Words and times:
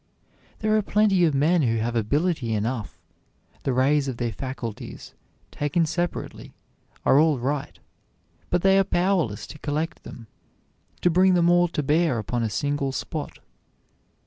There 0.61 0.75
are 0.75 0.81
plenty 0.81 1.25
of 1.25 1.35
men 1.35 1.61
who 1.61 1.77
have 1.77 1.95
ability 1.95 2.55
enough; 2.55 2.97
the 3.61 3.71
rays 3.71 4.07
of 4.07 4.17
their 4.17 4.31
faculties, 4.31 5.13
taken 5.51 5.85
separately, 5.85 6.55
are 7.05 7.19
all 7.19 7.37
right, 7.37 7.77
but 8.49 8.63
they 8.63 8.79
are 8.79 8.83
powerless 8.83 9.45
to 9.45 9.59
collect 9.59 10.01
them, 10.01 10.25
to 11.01 11.11
bring 11.11 11.35
them 11.35 11.51
all 11.51 11.67
to 11.67 11.83
bear 11.83 12.17
upon 12.17 12.41
a 12.41 12.49
single 12.49 12.91
spot. 12.91 13.37